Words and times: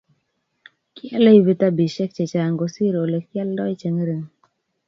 kiale 0.95 1.31
vitabishek 1.47 2.11
chechang 2.15 2.55
kosir 2.59 2.93
ole 3.03 3.19
kialdai 3.29 3.73
che 3.79 3.87
ngering 3.93 4.25